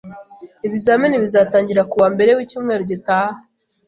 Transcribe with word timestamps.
Ibizamini 0.67 1.21
bizatangira 1.23 1.81
ku 1.89 1.95
wa 2.01 2.07
mbere 2.13 2.31
wicyumweru 2.37 2.83
gitaha 2.91 3.35